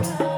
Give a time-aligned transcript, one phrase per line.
[0.00, 0.29] Bye.